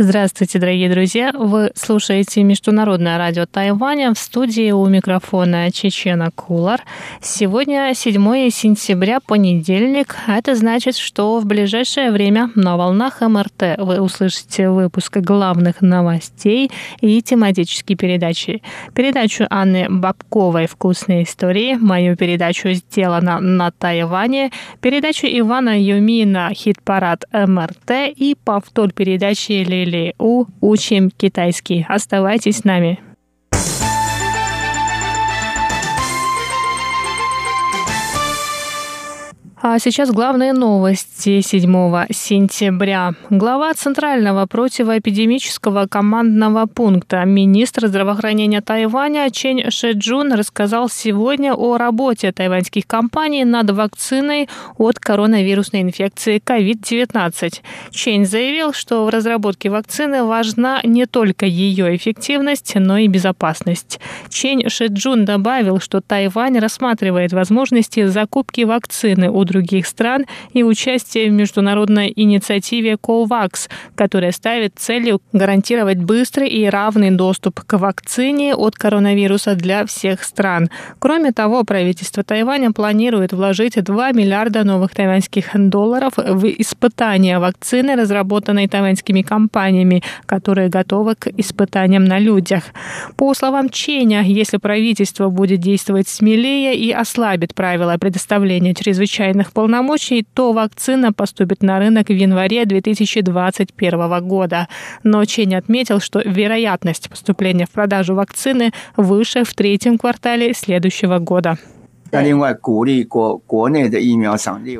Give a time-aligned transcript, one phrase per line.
[0.00, 1.32] Здравствуйте, дорогие друзья!
[1.32, 4.14] Вы слушаете Международное радио Тайваня.
[4.14, 6.84] В студии у микрофона Чечена Кулар.
[7.20, 10.14] Сегодня 7 сентября, понедельник.
[10.28, 17.20] Это значит, что в ближайшее время на волнах МРТ вы услышите выпуск главных новостей и
[17.20, 18.62] тематические передачи.
[18.94, 28.14] Передачу Анны Бабковой «Вкусные истории», мою передачу «Сделано на Тайване», передачу Ивана Юмина «Хит-парад МРТ»
[28.14, 31.84] и повтор передачи Лили или у «Учим китайский».
[31.88, 33.00] Оставайтесь с нами.
[39.60, 41.62] А сейчас главные новости 7
[42.12, 43.14] сентября.
[43.28, 52.86] Глава Центрального противоэпидемического командного пункта министр здравоохранения Тайваня Чен Шеджун рассказал сегодня о работе тайваньских
[52.86, 57.60] компаний над вакциной от коронавирусной инфекции COVID-19.
[57.90, 63.98] Чен заявил, что в разработке вакцины важна не только ее эффективность, но и безопасность.
[64.28, 71.32] Чен Шеджун добавил, что Тайвань рассматривает возможности закупки вакцины у других стран и участие в
[71.32, 79.54] международной инициативе COVAX, которая ставит целью гарантировать быстрый и равный доступ к вакцине от коронавируса
[79.54, 80.68] для всех стран.
[80.98, 88.68] Кроме того, правительство Тайваня планирует вложить 2 миллиарда новых тайваньских долларов в испытания вакцины, разработанной
[88.68, 92.64] тайваньскими компаниями, которые готовы к испытаниям на людях.
[93.16, 100.26] По словам Ченя, если правительство будет действовать смелее и ослабит правила предоставления чрезвычайных чрезвычайных полномочий,
[100.34, 104.68] то вакцина поступит на рынок в январе 2021 года.
[105.04, 111.58] Но Чень отметил, что вероятность поступления в продажу вакцины выше в третьем квартале следующего года.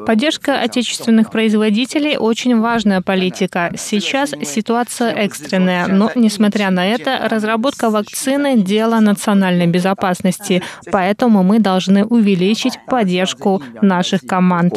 [0.07, 3.71] Поддержка отечественных производителей– очень важная политика.
[3.77, 12.05] Сейчас ситуация экстренная, но, несмотря на это, разработка вакцины– дело национальной безопасности, поэтому мы должны
[12.05, 14.75] увеличить поддержку наших команд.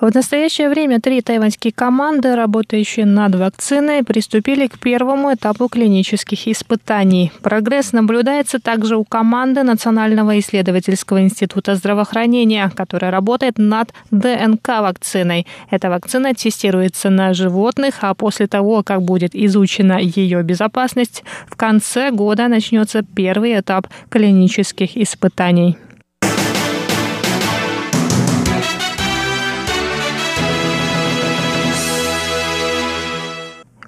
[0.00, 7.30] В настоящее время три тайваньские команды, работающие над вакциной, приступили к первому этапу клинических испытаний.
[7.42, 15.46] Прогресс наблюдается также у команды Национального исследовательского института здравоохранения, которая работает над ДНК-вакциной.
[15.70, 22.10] Эта вакцина тестируется на животных, а после того, как будет изучена ее безопасность, в конце
[22.10, 25.76] года начнется первый этап клинических испытаний.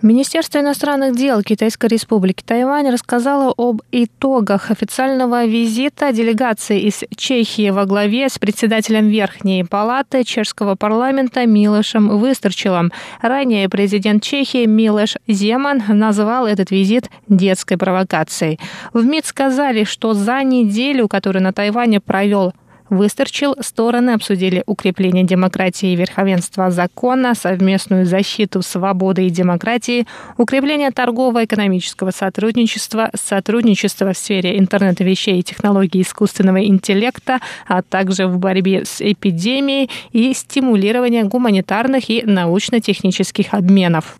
[0.02, 7.86] Министерство иностранных дел Китайской республики Тайвань рассказало об итогах официального визита делегации из Чехии во
[7.86, 12.90] главе с председателем Верхней палаты чешского парламента Милошем Выстрчилом.
[13.20, 18.58] Ранее президент Чехии Милош Земан назвал этот визит детской провокацией.
[18.92, 22.54] В МИД сказали, что за неделю, которую на Тайване провел
[22.92, 32.10] Высторчил, стороны обсудили укрепление демократии и верховенства закона, совместную защиту свободы и демократии, укрепление торгово-экономического
[32.10, 39.00] сотрудничества, сотрудничество в сфере интернета вещей и технологий искусственного интеллекта, а также в борьбе с
[39.00, 44.16] эпидемией и стимулирование гуманитарных и научно-технических обменов.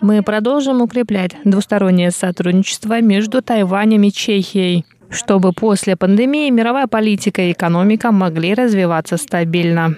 [0.00, 7.52] Мы продолжим укреплять двустороннее сотрудничество между Тайванем и Чехией чтобы после пандемии мировая политика и
[7.52, 9.94] экономика могли развиваться стабильно.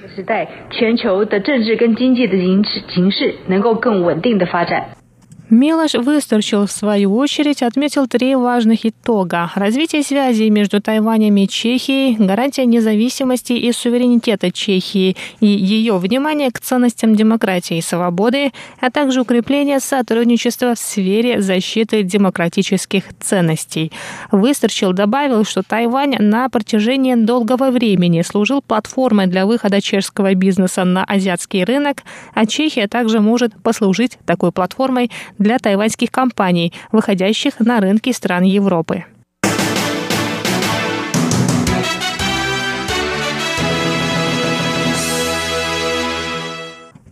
[5.49, 9.53] Милош Высторчил, в свою очередь, отметил три важных итога.
[9.55, 16.59] Развитие связей между Тайванем и Чехией, гарантия независимости и суверенитета Чехии и ее внимание к
[16.59, 18.51] ценностям демократии и свободы,
[18.81, 23.93] а также укрепление сотрудничества в сфере защиты демократических ценностей.
[24.33, 31.05] Высторчил добавил, что Тайвань на протяжении долгого времени служил платформой для выхода чешского бизнеса на
[31.05, 31.99] азиатский рынок,
[32.35, 39.05] а Чехия также может послужить такой платформой для тайваньских компаний, выходящих на рынки стран Европы.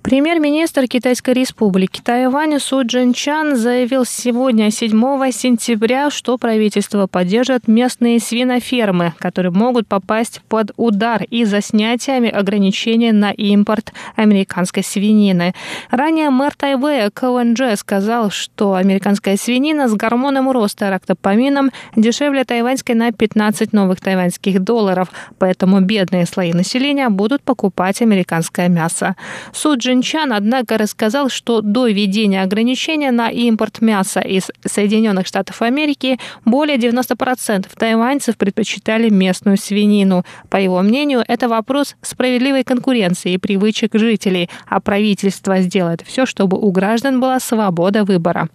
[0.04, 4.90] Премьер-министр Китайской республики Тайвань Су Джинчан заявил сегодня, 7
[5.32, 13.30] сентября, что правительство поддержит местные свинофермы, которые могут попасть под удар из-за снятия ограничений на
[13.30, 15.54] импорт американской свинины.
[15.90, 23.10] Ранее мэр Тайвэя Дже сказал, что американская свинина с гормоном роста рактопамином дешевле тайваньской на
[23.10, 25.08] 15 новых тайваньских долларов,
[25.38, 29.16] поэтому бедные слои населения будут покупать американское мясо.
[29.54, 35.62] Су Джин Джинчан, однако, рассказал, что до введения ограничения на импорт мяса из Соединенных Штатов
[35.62, 40.24] Америки более 90% тайваньцев предпочитали местную свинину.
[40.50, 46.58] По его мнению, это вопрос справедливой конкуренции и привычек жителей, а правительство сделает все, чтобы
[46.58, 48.48] у граждан была свобода выбора.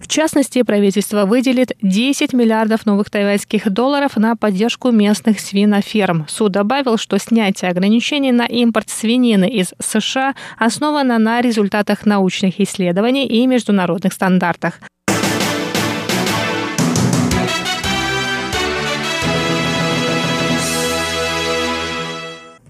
[0.00, 6.26] В частности, правительство выделит 10 миллиардов новых тайваньских долларов на поддержку местных свиноферм.
[6.28, 13.26] Суд добавил, что снятие ограничений на импорт свинины из США основано на результатах научных исследований
[13.26, 14.80] и международных стандартах.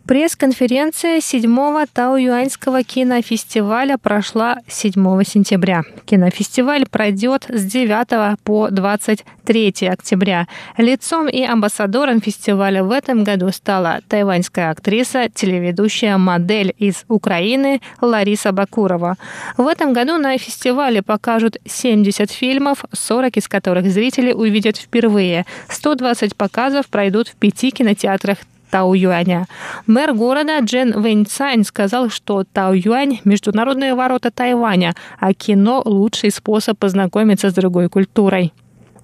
[0.06, 5.84] Пресс-конференция 7-го Тау-Юаньского кинофестиваля прошла 7 сентября.
[6.06, 10.48] Кинофестиваль пройдет с 9 по 23 октября.
[10.76, 18.50] Лицом и амбассадором фестиваля в этом году стала тайваньская актриса, телеведущая модель из Украины Лариса
[18.50, 19.16] Бакурова.
[19.56, 25.46] В этом году на фестивале покажут 70 фильмов, 40 из которых зрители увидят впервые.
[25.68, 28.38] 120 показов пройдут в пяти кинотеатрах
[28.72, 29.46] Тау-Юаня.
[29.86, 37.50] Мэр города Джен Вэньцань сказал, что Тау-Юань– международные ворота Тайваня, а кино– лучший способ познакомиться
[37.50, 38.52] с другой культурой.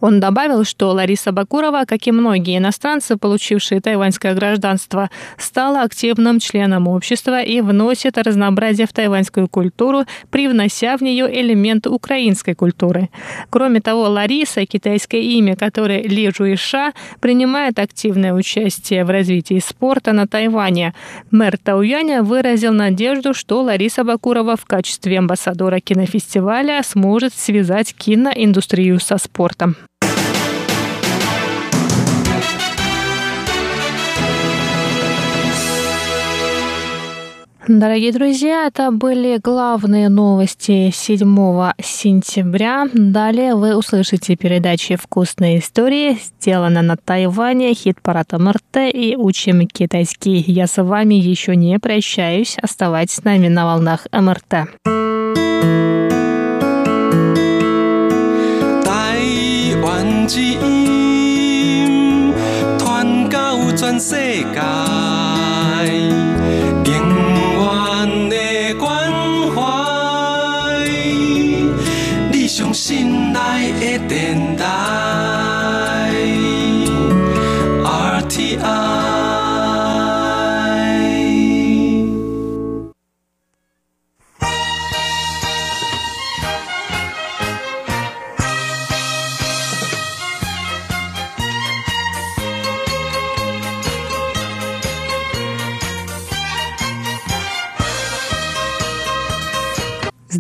[0.00, 6.86] Он добавил, что Лариса Бакурова, как и многие иностранцы, получившие тайваньское гражданство, стала активным членом
[6.86, 13.10] общества и вносит разнообразие в тайваньскую культуру, привнося в нее элемент украинской культуры.
[13.50, 20.26] Кроме того, Лариса, китайское имя которое Ли Жуиша, принимает активное участие в развитии спорта на
[20.26, 20.94] Тайване.
[21.30, 29.18] Мэр Тауяня выразил надежду, что Лариса Бакурова в качестве амбассадора кинофестиваля сможет связать киноиндустрию со
[29.18, 29.76] спортом.
[37.67, 42.87] Дорогие друзья, это были главные новости 7 сентября.
[42.93, 50.43] Далее вы услышите передачи «Вкусные истории», «Сделано на Тайване», «Хит-парад МРТ» и «Учим китайский».
[50.45, 52.57] Я с вами еще не прощаюсь.
[52.61, 54.67] Оставайтесь с нами на волнах МРТ.
[58.83, 60.27] Тайвань
[62.77, 64.15] 传到全世
[64.53, 65.06] 界。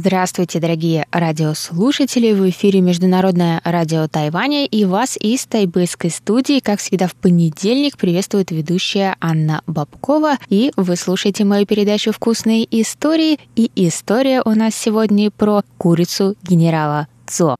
[0.08, 2.32] Здравствуйте, дорогие радиослушатели!
[2.32, 8.50] В эфире Международное радио Тайваня и вас из тайбэйской студии, как всегда в понедельник, приветствует
[8.50, 10.38] ведущая Анна Бабкова.
[10.48, 13.38] И вы слушаете мою передачу «Вкусные истории».
[13.54, 17.56] И история у нас сегодня про курицу генерала Цо.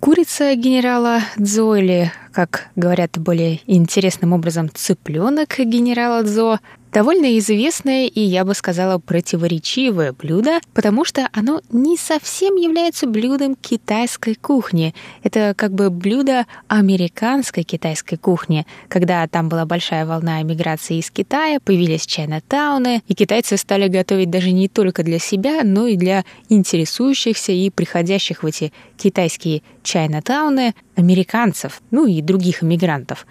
[0.00, 6.60] Курица генерала Дзоли, как говорят более интересным образом, цыпленок генерала Дзо,
[6.96, 13.54] довольно известное и, я бы сказала, противоречивое блюдо, потому что оно не совсем является блюдом
[13.54, 14.94] китайской кухни.
[15.22, 18.66] Это как бы блюдо американской китайской кухни.
[18.88, 24.52] Когда там была большая волна эмиграции из Китая, появились чайна-тауны, и китайцы стали готовить даже
[24.52, 31.82] не только для себя, но и для интересующихся и приходящих в эти китайские чайна-тауны американцев,
[31.90, 33.26] ну и других иммигрантов.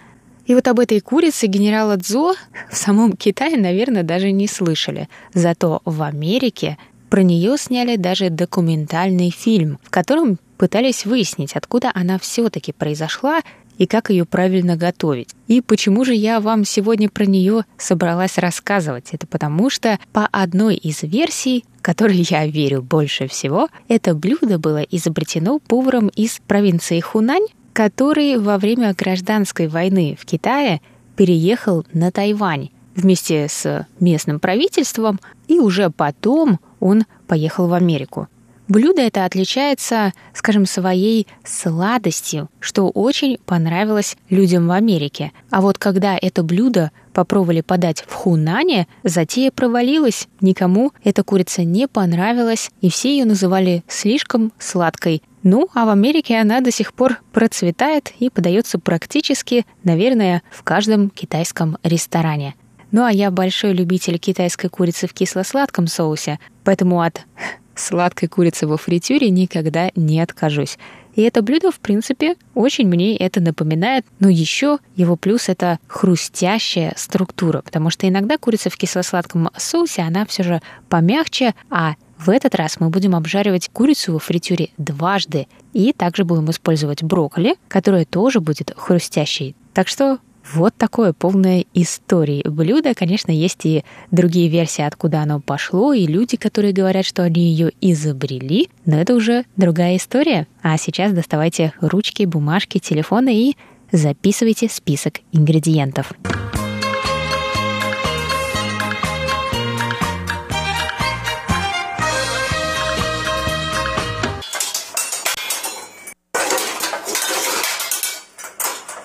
[0.46, 2.34] И вот об этой курице генерала Дзо
[2.70, 5.08] в самом Китае, наверное, даже не слышали.
[5.34, 6.78] Зато в Америке
[7.10, 13.42] про нее сняли даже документальный фильм, в котором пытались выяснить, откуда она все-таки произошла
[13.78, 15.30] и как ее правильно готовить.
[15.48, 19.08] И почему же я вам сегодня про нее собралась рассказывать?
[19.12, 24.82] Это потому что по одной из версий, которой я верю больше всего, это блюдо было
[24.82, 30.80] изобретено поваром из провинции Хунань который во время гражданской войны в Китае
[31.14, 38.28] переехал на Тайвань вместе с местным правительством, и уже потом он поехал в Америку.
[38.66, 45.32] Блюдо это отличается, скажем, своей сладостью, что очень понравилось людям в Америке.
[45.50, 50.28] А вот когда это блюдо попробовали подать в Хунане, затея провалилась.
[50.42, 55.22] Никому эта курица не понравилась, и все ее называли слишком сладкой.
[55.42, 61.08] Ну, а в Америке она до сих пор процветает и подается практически, наверное, в каждом
[61.08, 62.54] китайском ресторане.
[62.90, 67.22] Ну а я большой любитель китайской курицы в кисло-сладком соусе, поэтому от
[67.74, 70.76] сладкой курицы во фритюре никогда не откажусь.
[71.16, 74.06] И это блюдо, в принципе, очень мне это напоминает.
[74.20, 80.26] Но еще его плюс— это хрустящая структура, потому что иногда курица в кисло-сладком соусе, она
[80.26, 85.92] все же помягче, а в этот раз мы будем обжаривать курицу во фритюре дважды и
[85.92, 89.56] также будем использовать брокколи, которая тоже будет хрустящей.
[89.74, 90.18] Так что
[90.54, 92.94] вот такое полное истории блюдо.
[92.94, 97.72] Конечно, есть и другие версии, откуда оно пошло, и люди, которые говорят, что они ее
[97.80, 100.46] изобрели, но это уже другая история.
[100.62, 103.56] А сейчас доставайте ручки, бумажки, телефоны и
[103.92, 106.12] записывайте список ингредиентов.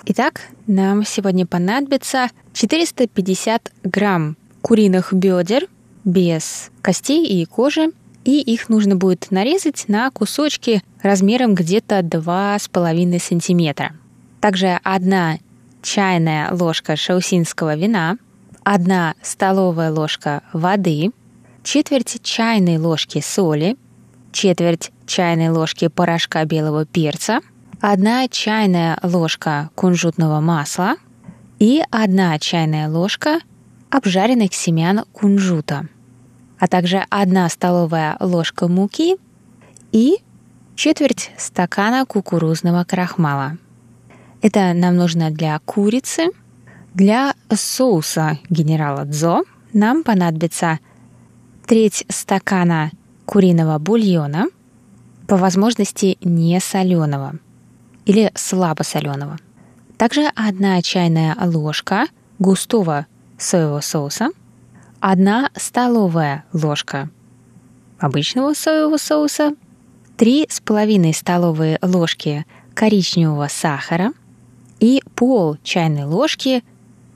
[0.03, 5.67] Итак, нам сегодня понадобится 450 грамм куриных бедер
[6.03, 7.91] без костей и кожи,
[8.24, 13.91] и их нужно будет нарезать на кусочки размером где-то 2,5 сантиметра.
[14.39, 15.38] Также одна
[15.84, 18.17] чайная ложка шаусинского вина,
[18.63, 21.12] одна столовая ложка воды,
[21.63, 23.77] четверть чайной ложки соли,
[24.31, 27.41] четверть чайной ложки порошка белого перца–
[27.81, 30.95] одна чайная ложка кунжутного масла
[31.57, 33.39] и одна чайная ложка
[33.89, 35.88] обжаренных семян кунжута,
[36.59, 39.17] а также одна столовая ложка муки
[39.91, 40.17] и
[40.75, 43.57] четверть стакана кукурузного крахмала.
[44.41, 46.27] Это нам нужно для курицы.
[46.93, 50.79] Для соуса генерала Дзо нам понадобится
[51.65, 52.91] треть стакана
[53.25, 54.47] куриного бульона,
[55.27, 57.35] по возможности не соленого–
[58.05, 59.38] или слабосоленого.
[59.98, 62.08] Также одна чайная ложка
[62.39, 63.05] густого
[63.38, 64.29] соевого соуса,
[65.00, 67.10] одна столовая ложка
[68.00, 69.55] обычного соевого соуса,
[70.17, 74.13] три с половиной столовые ложки коричневого сахара
[74.79, 76.63] и пол чайной ложки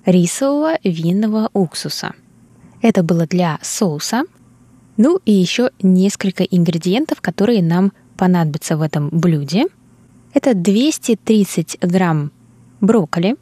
[0.06, 2.14] рисового винного уксуса.
[2.82, 4.26] Это было для соуса.
[4.98, 9.66] Ну и еще несколько ингредиентов, которые нам понадобятся в этом блюде–
[10.36, 12.32] это 230 грамм
[12.82, 13.38] брокколи,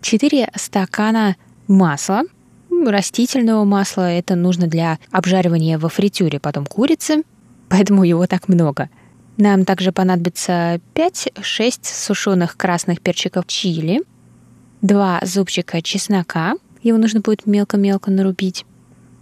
[0.00, 1.36] 4 стакана
[1.68, 2.22] масла,
[2.70, 4.10] растительного масла.
[4.10, 7.24] Это нужно для обжаривания во фритюре потом курицы,
[7.68, 8.88] поэтому его так много.
[9.36, 14.02] Нам также понадобится 5-6 сушеных красных перчиков чили,
[14.80, 18.64] 2 зубчика чеснока, его нужно будет мелко-мелко нарубить,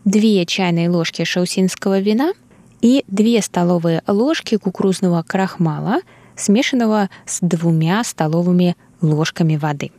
[0.05, 2.33] 2 чайные ложки шаусинского вина
[2.81, 6.01] и 2 столовые ложки кукурузного крахмала–
[6.39, 9.91] смешанного с двумя столовыми ложками воды.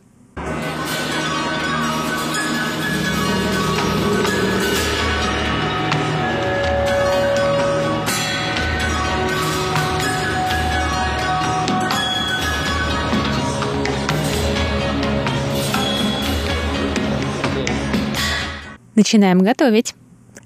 [18.96, 19.94] Начинаем готовить.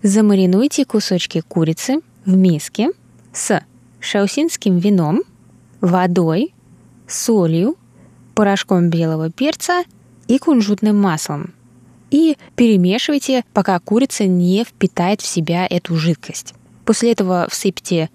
[0.02, 2.90] Замаринуйте кусочки курицы в миске
[3.32, 3.60] с
[4.00, 5.22] шаусинским вином–
[5.84, 6.54] водой,
[7.06, 7.76] солью,
[8.34, 9.84] порошком белого перца
[10.26, 11.52] и кунжутным маслом.
[12.10, 16.54] И перемешивайте, пока курица не впитает в себя эту жидкость.
[16.86, 18.08] После этого всыпьте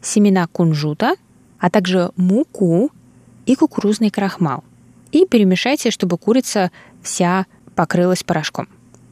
[0.00, 1.14] семена кунжута,
[1.60, 2.90] а также муку
[3.46, 4.64] и кукурузный крахмал.
[5.12, 8.68] И перемешайте, чтобы курица вся покрылась порошком.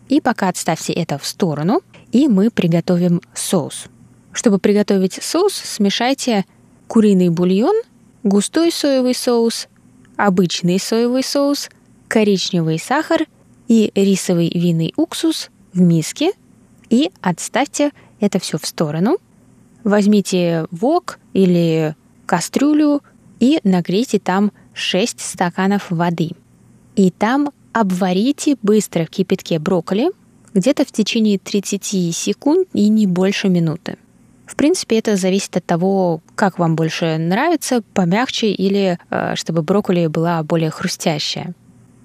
[0.09, 3.85] И пока отставьте это в сторону, и мы приготовим соус.
[4.33, 6.45] Чтобы приготовить соус, смешайте
[6.89, 7.77] куриный бульон
[8.23, 9.69] густой соевый соус,
[10.17, 11.69] обычный соевый соус,
[12.09, 13.27] коричневый сахар
[13.69, 16.33] и рисовый винный уксус в миске
[16.89, 19.19] и отставьте это все в сторону.
[19.85, 21.95] Возьмите вок или
[22.27, 23.03] кастрюлю
[23.39, 26.31] и нагрейте там 6 стаканов воды.
[26.97, 30.11] И там обварите быстро в кипятке брокколи
[30.53, 33.97] где-то в течение 30 секунд и не больше минуты.
[34.51, 40.09] В принципе, это зависит от того, как вам больше нравится, помягче или э, чтобы брокколи
[40.09, 41.55] была более хрустящая.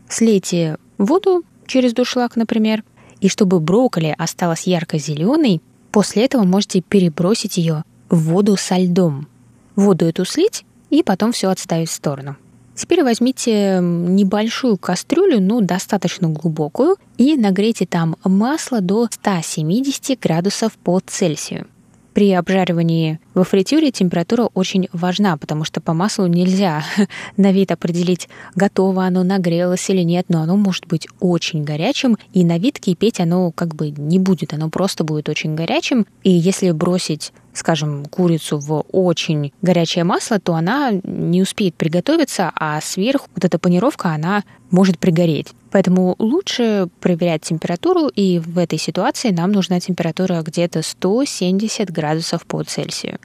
[0.10, 2.84] Слейте воду через душлаг, например,
[3.20, 5.60] и чтобы брокколи осталась ярко-зеленой,
[5.92, 9.28] после этого можете перебросить ее в воду со льдом.
[9.75, 12.38] Воду эту слить и потом все отставить в сторону.
[12.75, 21.00] Теперь возьмите небольшую кастрюлю, но достаточно глубокую, и нагрейте там масло до 170 градусов по
[21.00, 21.66] Цельсию.
[22.15, 26.81] При обжаривании во фритюре температура очень важна, потому что по маслу нельзя
[27.36, 32.45] на вид определить, готово оно, нагрелось или нет, но оно может быть очень горячим, и
[32.45, 36.05] на вид кипеть оно как бы не будет, оно просто будет очень горячим.
[36.24, 42.79] И если бросить скажем, курицу в очень горячее масло, то она не успеет приготовиться, а
[42.81, 45.47] сверху вот эта панировка, она может пригореть.
[45.71, 52.63] Поэтому лучше проверять температуру, и в этой ситуации нам нужна температура где-то 170 градусов по
[52.63, 53.19] Цельсию.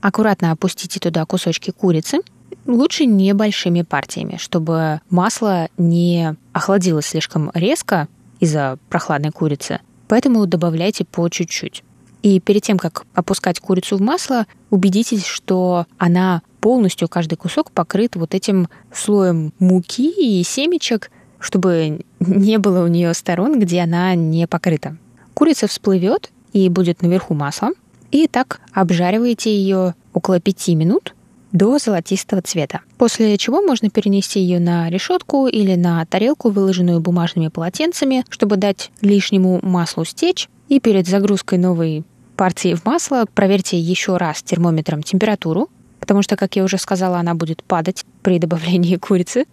[0.00, 2.18] Аккуратно опустите туда кусочки курицы,
[2.66, 8.08] лучше небольшими партиями, чтобы масло не охладилось слишком резко
[8.40, 9.80] из-за прохладной курицы.
[10.08, 11.82] Поэтому добавляйте по чуть-чуть.
[12.24, 18.16] И перед тем, как опускать курицу в масло, убедитесь, что она полностью, каждый кусок покрыт
[18.16, 24.46] вот этим слоем муки и семечек, чтобы не было у нее сторон, где она не
[24.46, 24.96] покрыта.
[25.34, 27.72] Курица всплывет и будет наверху масла.
[28.10, 31.14] И так обжариваете ее около 5 минут
[31.52, 32.80] до золотистого цвета.
[32.96, 38.90] После чего можно перенести ее на решетку или на тарелку, выложенную бумажными полотенцами, чтобы дать
[39.02, 40.48] лишнему маслу стечь.
[40.70, 46.56] И перед загрузкой новой партии в масло проверьте еще раз термометром температуру, потому что, как
[46.56, 49.46] я уже сказала, она будет падать при добавлении курицы.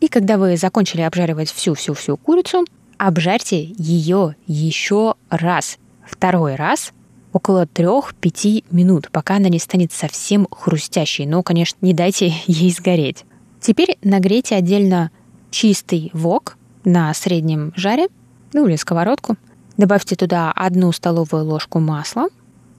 [0.00, 2.64] И когда вы закончили обжаривать всю-всю-всю курицу,
[2.98, 5.78] обжарьте ее еще раз.
[6.04, 6.92] Второй раз
[7.32, 11.26] около 3-5 минут, пока она не станет совсем хрустящей.
[11.26, 13.24] Но, конечно, не дайте ей сгореть.
[13.60, 15.10] Теперь нагрейте отдельно
[15.50, 18.08] чистый вок на среднем жаре,
[18.52, 19.36] ну или сковородку–
[19.76, 22.28] Добавьте туда одну столовую ложку масла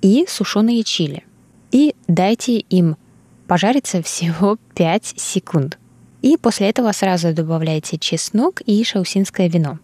[0.02, 1.24] и сушеные чили.
[1.72, 2.98] И дайте им
[3.48, 5.80] пожариться всего 5 секунд.
[6.22, 9.80] И после этого сразу добавляйте чеснок и шаусинское вино.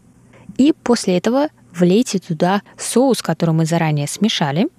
[0.57, 4.69] И после этого влейте туда соус, который мы заранее смешали,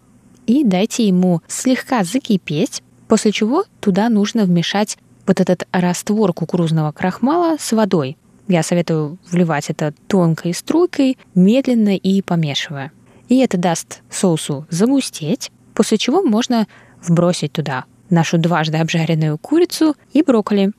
[0.46, 7.56] и дайте ему слегка закипеть, после чего туда нужно вмешать вот этот раствор кукурузного крахмала
[7.58, 8.16] с водой.
[8.50, 12.90] Я советую вливать это тонкой струйкой, медленно и помешивая.
[13.28, 16.66] И это даст соусу загустеть, после чего можно
[17.00, 20.72] вбросить туда нашу дважды обжаренную курицу и брокколи.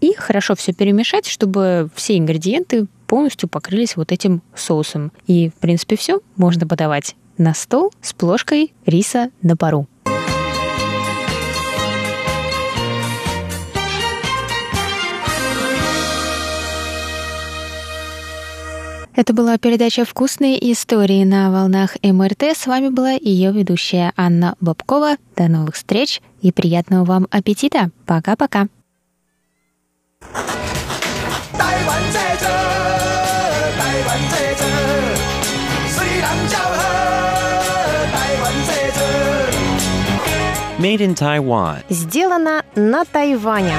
[0.00, 5.10] И хорошо все перемешать, чтобы все ингредиенты полностью покрылись вот этим соусом.
[5.26, 9.88] И, в принципе, все можно подавать на стол с плошкой риса на пару.
[19.16, 22.54] Это была передача «Вкусные истории» на волнах МРТ.
[22.54, 25.16] С вами была ее ведущая Анна Бабкова.
[25.34, 27.90] До новых встреч и приятного вам аппетита.
[28.04, 28.68] Пока-пока.
[40.78, 41.82] Made in Taiwan.
[41.88, 43.72] Сделано на Тайване.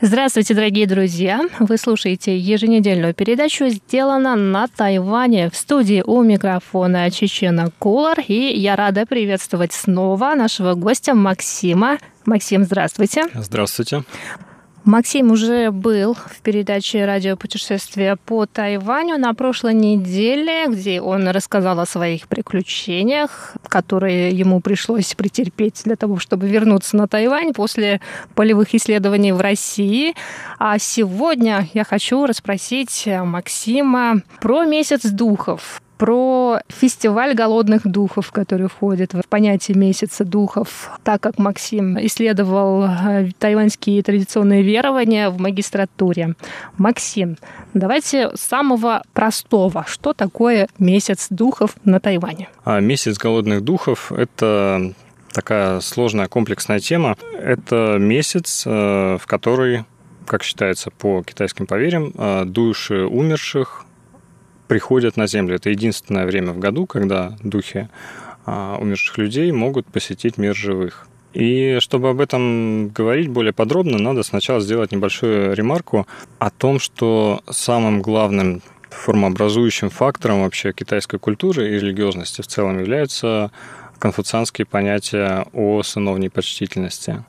[0.00, 1.42] Здравствуйте, дорогие друзья!
[1.60, 8.18] Вы слушаете еженедельную передачу «Сделано на Тайване» в студии у микрофона Чечена Кулар.
[8.26, 11.98] И я рада приветствовать снова нашего гостя Максима.
[12.26, 13.26] Максим, здравствуйте.
[13.34, 14.02] Здравствуйте.
[14.84, 21.86] Максим уже был в передаче «Радиопутешествие по Тайваню» на прошлой неделе, где он рассказал о
[21.86, 28.02] своих приключениях, которые ему пришлось претерпеть для того, чтобы вернуться на Тайвань после
[28.34, 30.14] полевых исследований в России.
[30.58, 39.14] А сегодня я хочу расспросить Максима про месяц духов про фестиваль голодных духов, который входит
[39.14, 46.34] в понятие месяца духов, так как Максим исследовал э, тайваньские традиционные верования в магистратуре.
[46.76, 47.36] Максим,
[47.74, 49.84] давайте с самого простого.
[49.86, 52.48] Что такое месяц духов на Тайване?
[52.64, 54.92] А месяц голодных духов– это
[55.32, 57.16] такая сложная комплексная тема.
[57.32, 59.84] Это месяц, э, в который,
[60.26, 63.84] как считается по китайским поверьям, э, души умерших
[64.74, 65.54] приходят на Землю.
[65.54, 67.88] Это единственное время в году, когда духи
[68.44, 71.06] а, умерших людей могут посетить мир живых.
[71.32, 76.08] И чтобы об этом говорить более подробно, надо сначала сделать небольшую ремарку
[76.40, 83.52] о том, что самым главным формообразующим фактором вообще китайской культуры и религиозности в целом являются
[84.00, 87.22] конфуцианские понятия о сыновней почтительности.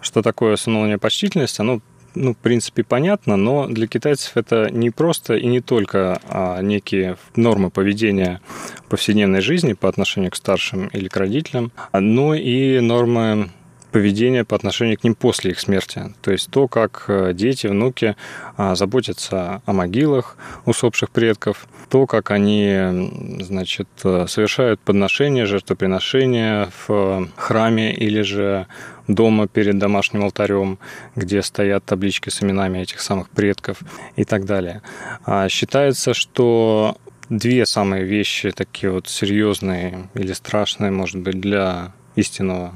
[0.00, 1.60] Что такое сыновняя почтительность?
[1.60, 1.82] Оно
[2.16, 7.16] ну, в принципе, понятно, но для китайцев это не просто и не только а, некие
[7.36, 8.40] нормы поведения
[8.88, 13.50] повседневной жизни по отношению к старшим или к родителям, но и нормы
[13.92, 16.14] поведения по отношению к ним после их смерти.
[16.20, 18.16] То есть то, как э, дети, внуки
[18.56, 27.28] а, заботятся о могилах усопших предков, то, как они значит, э, совершают подношения, жертвоприношения в
[27.36, 28.66] храме или же
[29.06, 30.78] дома перед домашним алтарем,
[31.14, 33.78] где стоят таблички с именами этих самых предков
[34.16, 34.82] и так далее.
[35.24, 36.96] А считается, что
[37.28, 42.74] две самые вещи такие вот серьезные или страшные, может быть, для истинного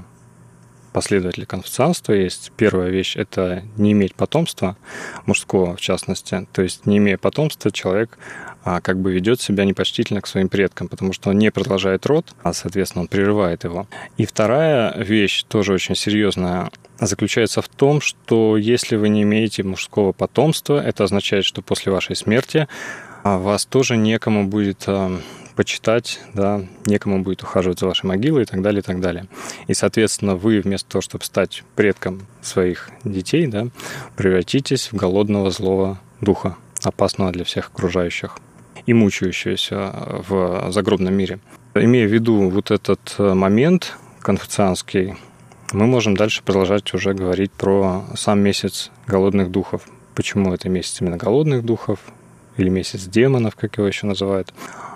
[0.93, 2.53] последователи конфуцианства есть.
[2.57, 4.77] Первая вещь– это не иметь потомства,
[5.27, 6.47] мужского в частности.
[6.53, 8.19] То есть, не имея потомства, человек
[8.63, 12.35] а, как бы ведет себя непочтительно к своим предкам, потому что он не продолжает род,
[12.43, 13.87] а, соответственно, он прерывает его.
[14.19, 20.13] И вторая вещь, тоже очень серьезная, заключается в том, что если вы не имеете мужского
[20.13, 22.69] потомства, это означает, что после вашей смерти
[23.23, 25.19] а, вас тоже некому будет а,
[25.57, 29.27] почитать, да, некому будет ухаживать за вашей могилой и так далее, и так далее.
[29.67, 33.69] И, соответственно, вы вместо того, чтобы стать предком своих детей, да,
[34.17, 38.39] превратитесь в голодного злого духа, опасного для всех окружающих
[38.87, 41.39] и мучающегося в загробном мире.
[41.75, 45.15] Имея в виду вот этот момент конфуцианский,
[45.73, 49.87] мы можем дальше продолжать уже говорить про сам месяц голодных духов.
[50.15, 52.01] Почему это месяц именно голодных духов,
[52.61, 54.53] или месяц демонов, как его еще называют.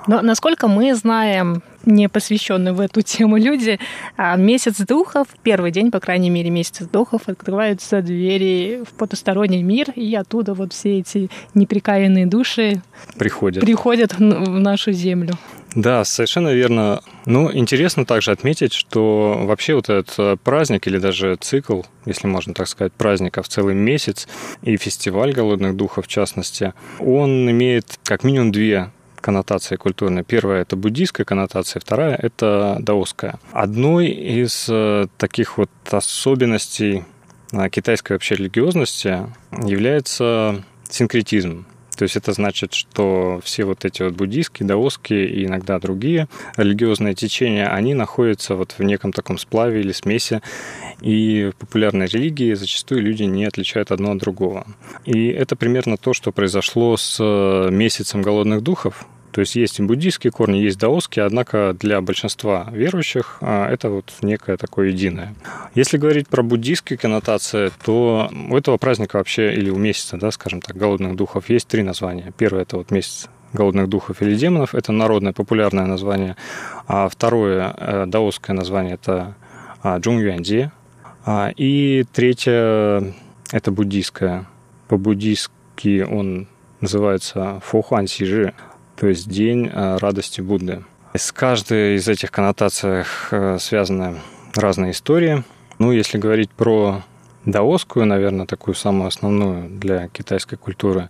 [0.07, 3.79] Но насколько мы знаем, не посвященные в эту тему люди,
[4.17, 9.91] а месяц духов, первый день, по крайней мере, месяц духов, открываются двери в потусторонний мир,
[9.95, 12.83] и оттуда вот все эти неприкаянные души
[13.17, 15.35] приходят, приходят в нашу землю.
[15.75, 17.03] Да, совершенно верно.
[17.27, 22.55] Ну, интересно также отметить, что вообще вот этот э, праздник или даже цикл, если можно
[22.55, 24.29] так сказать, праздников целый месяц
[24.63, 30.23] и фестиваль голодных духов в частности, он имеет как минимум две коннотации культурной.
[30.23, 33.41] Первая– это буддийская коннотация, вторая– это даосская.
[33.53, 37.05] Одной из э, таких вот особенностей
[37.53, 39.27] э, китайской вообще религиозности
[39.67, 41.67] является синкретизм.
[41.97, 47.15] То есть это значит, что все вот эти вот буддийские, даосские и иногда другие религиозные
[47.15, 50.43] течения, они находятся вот в неком таком сплаве или смеси.
[51.01, 54.67] И в популярной религии зачастую люди не отличают одно от другого.
[55.05, 57.23] И это примерно то, что произошло с
[57.71, 63.39] месяцем голодных духов, то есть есть и буддийские корни, есть даосские, однако для большинства верующих
[63.41, 65.35] а, это вот некое такое единое.
[65.75, 70.61] Если говорить про буддийские коннотации, то у этого праздника вообще, или у месяца, да, скажем
[70.61, 72.33] так, голодных духов, есть три названия.
[72.39, 76.37] Первое– это вот месяц голодных духов или демонов, это народное популярное название.
[76.87, 79.35] А второе э, даосское название– это
[79.85, 80.71] Джун Юаньди.
[81.25, 83.13] А, и третье–
[83.51, 84.47] это буддийское.
[84.87, 86.47] По-буддийски он
[86.81, 88.55] называется Фохуан Сижи
[88.97, 90.85] то есть день э, радости Будды.
[91.15, 94.21] С каждой из этих коннотаций э, связаны
[94.55, 95.45] разные истории.
[95.79, 97.03] Ну, если говорить про
[97.45, 101.09] даосскую, наверное, такую самую основную для китайской культуры,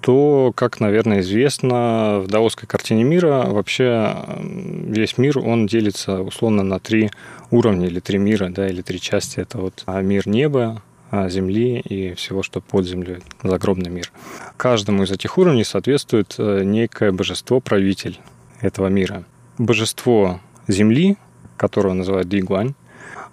[0.00, 6.80] то, как, наверное, известно, в даосской картине мира вообще весь мир, он делится условно на
[6.80, 7.10] три
[7.50, 9.38] уровня или три мира, да, или три части.
[9.38, 10.82] Это вот а, мир неба, а,
[11.28, 14.10] земли и всего, что под землей, загробный мир.
[14.56, 18.18] Каждому из этих уровней соответствует э, некое божество-правитель
[18.60, 19.24] этого мира.
[19.58, 21.16] Божество Земли,
[21.56, 22.74] которого называют Дигуань,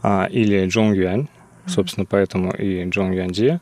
[0.01, 1.27] а, или Джонг Юань,
[1.69, 3.59] Собственно, поэтому и Джон Юанди,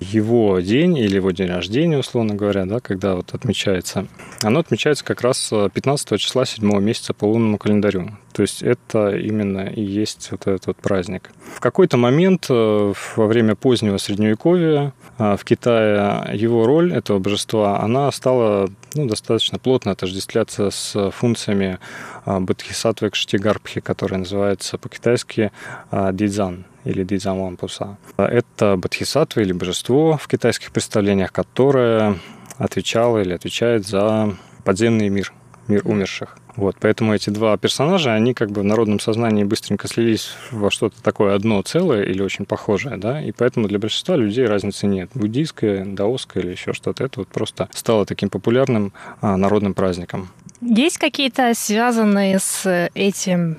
[0.00, 4.06] его день или его день рождения, условно говоря, да, когда вот отмечается,
[4.42, 8.10] оно отмечается как раз 15 числа 7 месяца по лунному календарю.
[8.36, 11.30] То есть это именно и есть вот этот вот праздник.
[11.54, 17.80] В какой-то момент э, во время позднего Средневековья э, в Китае его роль этого божества,
[17.80, 21.78] она стала ну, достаточно плотно отождествляться с функциями
[22.26, 25.50] э, Бодхисаттвы Кштигарбхи, которая называется по-китайски
[25.90, 27.96] Дидзан или Дидзан Вампуса.
[28.18, 32.18] Это бодхисаттва или божество в китайских представлениях, которое
[32.58, 35.32] отвечало или отвечает за подземный мир,
[35.68, 36.36] мир умерших.
[36.56, 41.02] Вот, поэтому эти два персонажа, они как бы в народном сознании быстренько слились во что-то
[41.02, 45.10] такое одно целое или очень похожее, да, и поэтому для большинства людей разницы нет.
[45.14, 50.30] Буддийское, даосское или еще что-то, это вот просто стало таким популярным а, народным праздником.
[50.62, 53.58] Есть какие-то связанные с этим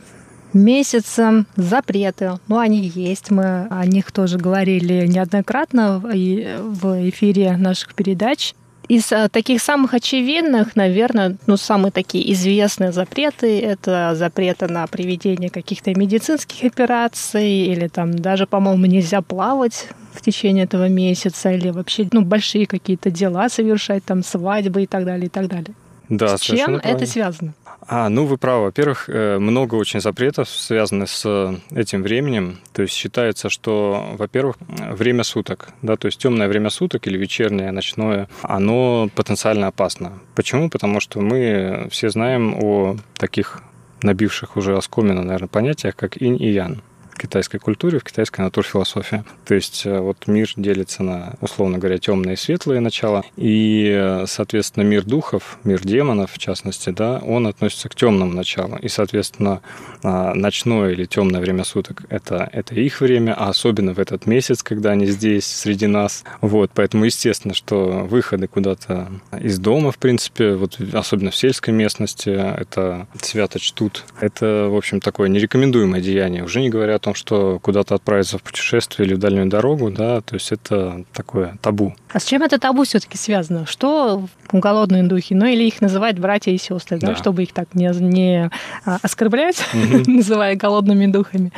[0.54, 2.40] месяцем запреты.
[2.48, 8.56] Ну, они есть, мы о них тоже говорили неоднократно в эфире наших передач.
[8.88, 15.50] Из а, таких самых очевидных, наверное, ну, самые такие известные запреты– это запреты на проведение
[15.50, 22.08] каких-то медицинских операций или там даже, по-моему, нельзя плавать в течение этого месяца или вообще
[22.14, 25.76] ну, большие какие-то дела совершать, там свадьбы и так далее, и так далее.
[26.08, 26.82] Да, С чем правильно.
[26.84, 27.54] это связано?
[27.90, 28.66] А, ну вы правы.
[28.66, 32.60] Во-первых, э, много очень запретов связаны с этим временем.
[32.74, 37.72] То есть считается, что, во-первых, время суток, да, то есть темное время суток или вечернее,
[37.72, 40.20] ночное, оно потенциально опасно.
[40.36, 40.70] Почему?
[40.70, 43.62] Потому что мы все знаем о таких
[44.02, 46.82] набивших уже оскомину, наверное, понятиях, как инь и ян
[47.18, 49.24] китайской культуре, в китайской натурфилософии.
[49.46, 54.26] То есть э, вот мир делится на, условно говоря, темные и светлые начала, и, э,
[54.28, 58.78] соответственно, мир духов, мир демонов, в частности, да, он относится к темному началу.
[58.78, 59.62] И, соответственно,
[60.04, 64.64] а, ночное или темное время суток это, это их время, а особенно в этот месяц,
[64.64, 66.24] когда они здесь, среди нас.
[66.42, 72.30] Вот, поэтому, естественно, что выходы куда-то из дома, в принципе, вот особенно в сельской местности,
[72.30, 74.06] это свято чтут.
[74.20, 76.44] Это, в общем, такое нерекомендуемое деяние.
[76.44, 80.20] Уже не говоря о том, что куда-то отправиться в путешествие или в дальнюю дорогу, да,
[80.22, 81.96] то есть это такое табу.
[82.12, 83.66] А с чем это табу все-таки связано?
[83.66, 87.16] Что голодные духи, ну или их называть братья и сестры, да, Да.
[87.16, 88.50] чтобы их так не, не
[88.86, 89.64] а, оскорблять,
[90.08, 91.54] называя голодными духами.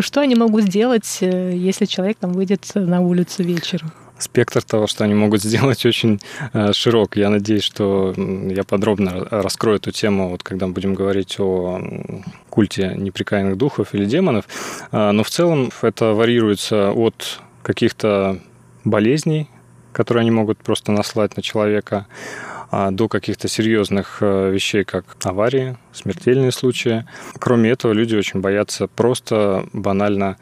[0.00, 3.92] Что они могут сделать, э, если человек там выйдет на улицу вечером?
[4.20, 6.20] Спектр того, что они могут сделать, очень
[6.52, 7.16] э, широк.
[7.16, 11.80] Я надеюсь, что я подробно раскрою эту тему, вот когда мы будем говорить о
[12.50, 14.44] культе неприкаянных духов или демонов.
[14.92, 18.38] А, Но в целом это варьируется от каких-то
[18.84, 19.48] болезней,
[19.92, 22.06] которые они могут просто наслать на человека,
[22.70, 27.04] а, до каких-то серьезных э, вещей, как аварии, смертельные случаи.
[27.38, 30.36] Кроме этого, люди очень боятся просто банально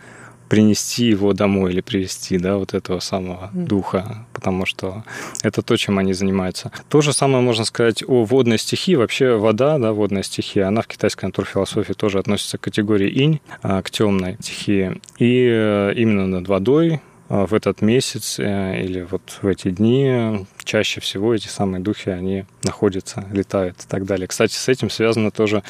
[0.49, 5.05] принести его домой или привести, да, вот этого самого духа, потому что
[5.43, 6.73] это то, чем они занимаются.
[6.89, 8.95] То же самое можно сказать о водной стихии.
[8.95, 13.83] Вообще вода, да, водная стихия, она в китайской натурфилософии тоже относится к категории инь, а,
[13.83, 15.01] к темной стихии.
[15.19, 20.47] И э, именно над водой а, в этот месяц э, или вот в эти дни
[20.65, 24.27] чаще всего эти самые духи, они находятся, летают и так далее.
[24.27, 25.63] Кстати, с этим связано тоже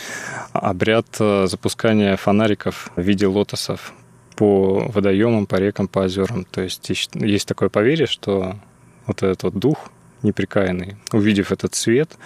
[0.53, 3.93] обряд э, запускания фонариков в виде лотосов
[4.38, 6.44] по водоемам, по рекам, по озерам.
[6.44, 8.55] То есть есть- такое поверье, что
[9.07, 9.90] вот этот вот дух
[10.22, 12.16] неприкаянный, увидев этот свет,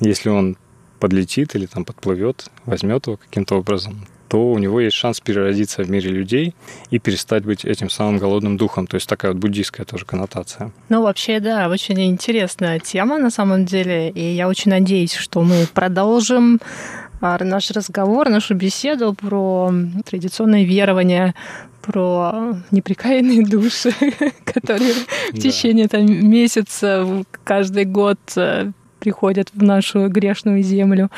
[0.00, 0.58] если он
[1.00, 5.90] подлетит или там подплывет, возьмет его каким-то образом, то у него есть шанс переродиться в
[5.90, 6.54] мире людей
[6.90, 8.86] и перестать быть этим самым голодным духом.
[8.86, 10.72] То есть такая вот буддийская тоже коннотация.
[10.88, 15.66] Ну, вообще, да, очень интересная тема на самом деле, и я очень надеюсь, что мы
[15.72, 16.60] продолжим
[17.24, 19.72] наш разговор, нашу беседу про
[20.04, 21.34] традиционные верования,
[21.80, 23.92] про неприкаянные души,
[24.44, 24.92] которые
[25.32, 31.10] в течение там, месяца каждый год э, приходят в нашу грешную землю.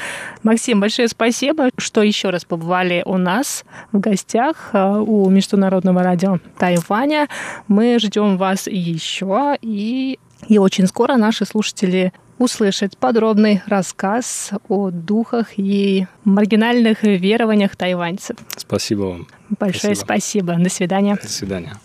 [0.45, 6.39] Максим, большое спасибо, что еще раз побывали у нас в гостях э, у Международного радио
[6.59, 7.29] Тайваня.
[7.67, 15.59] Мы ждем вас еще, и, и очень скоро наши слушатели услышат подробный рассказ о духах
[15.59, 18.37] и маргинальных верованиях тайваньцев.
[18.57, 19.29] Спасибо вам.
[19.59, 20.55] Большое Спасибо.
[20.55, 20.65] спасибо.
[20.65, 21.17] До свидания.
[21.17, 21.77] До свидания.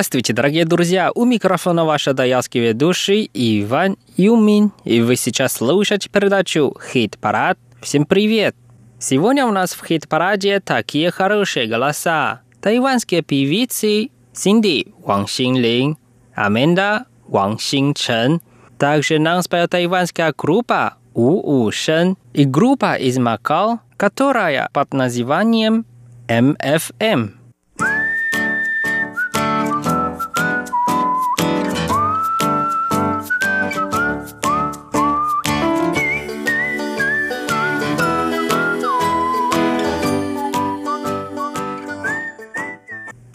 [0.00, 1.10] Здравствуйте, дорогие друзья!
[1.14, 7.58] У микрофона ваша даялский ведущий Иван Юмин, и вы сейчас слушаете передачу «Хит-парад».
[7.82, 8.56] Всем привет!
[8.98, 12.40] Сегодня у нас в хит-параде такие хорошие голоса.
[12.62, 15.98] Тайванские певицы Синди Ван Синлин,
[16.34, 18.40] Аменда Ван Синчен.
[18.78, 25.84] Также нам споет тайванская группа У У Шен и группа из Макао, которая под названием
[26.26, 27.32] MFM.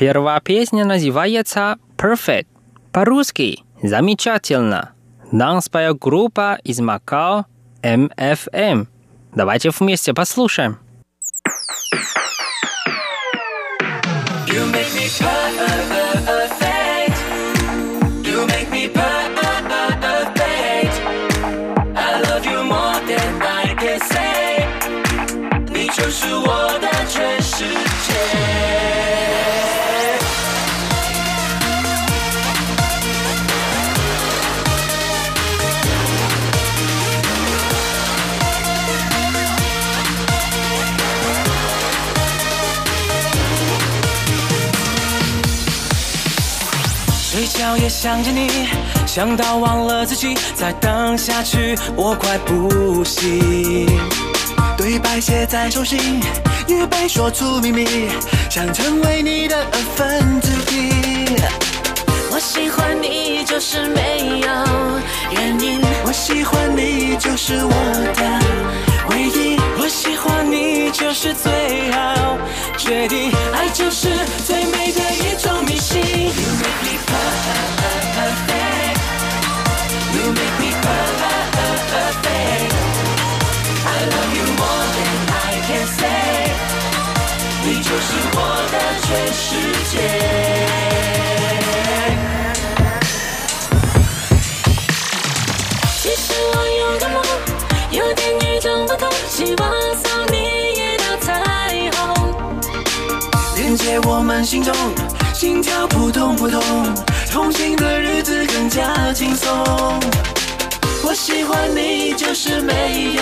[0.08, 2.46] Первая песня называется «Perfect».
[2.92, 4.92] По-русски «Замечательно».
[5.32, 7.46] Нам споет группа из Макао
[7.82, 8.86] MFM.
[9.34, 10.78] Давайте вместе послушаем.
[47.46, 48.68] 觉也想着你，
[49.06, 53.88] 想到忘了自己，再等下去我快不行。
[54.78, 56.20] 对白写在手心，
[56.68, 58.10] 也被说出秘密，
[58.50, 61.36] 想成为你的二分之一。
[62.32, 64.48] 我喜欢你就是没有
[65.32, 67.72] 原因，我喜欢你就是我
[68.16, 72.38] 的唯一，我喜欢你就是最好
[72.78, 74.10] 决定，爱就是
[74.46, 76.02] 最美的一种迷信。
[76.02, 78.46] You make me perfect,
[80.14, 82.24] you make me perfect.
[83.86, 86.04] I love you more than I can say，
[87.64, 88.38] 你就是我
[88.72, 89.46] 的全世
[89.92, 90.65] 界。
[99.58, 99.72] 望
[100.04, 100.38] 送你
[100.74, 101.28] 一道彩
[101.92, 102.00] 虹，
[103.56, 104.74] 连接我们心中，
[105.34, 106.62] 心跳扑通扑通，
[107.32, 109.50] 同行的日子更加轻松。
[111.04, 113.22] 我喜欢你就是没有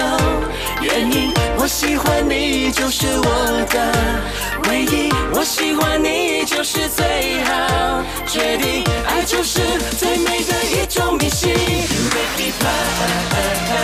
[0.81, 3.91] 原因，我喜欢你就是我的
[4.69, 9.59] 唯一，我喜欢你就是最好决定，爱就是
[9.99, 11.49] 最美的一种迷信。
[11.51, 13.83] You make me perfect,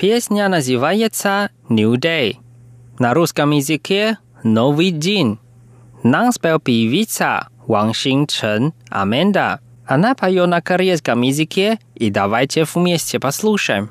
[0.00, 2.38] песня называется New Day.
[2.98, 5.38] На русском языке «Новый день».
[6.02, 9.60] Нам спел певица Ван Шинчен Аменда.
[9.84, 13.90] Она поет на корейском языке, и давайте вместе послушаем.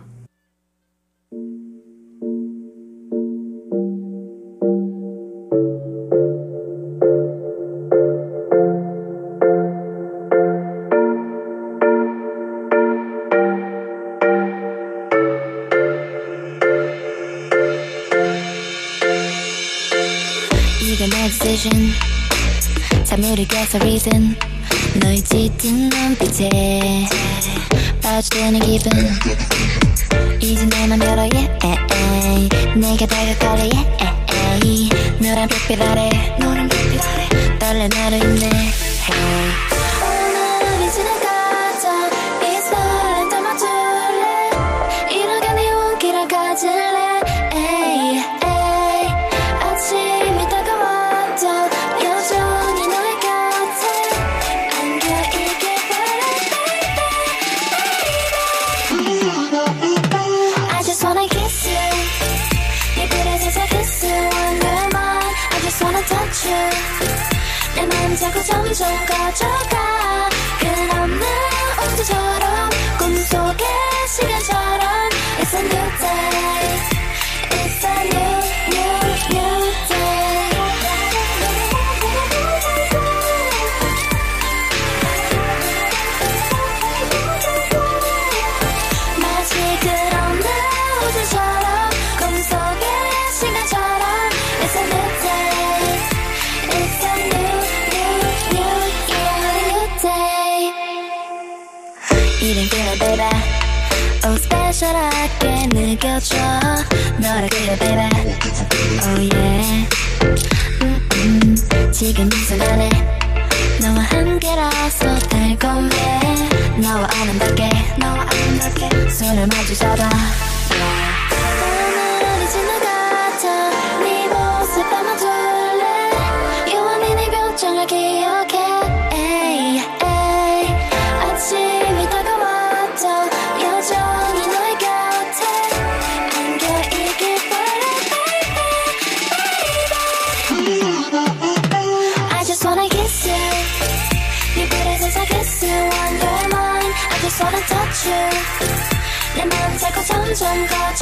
[150.40, 150.99] 점거지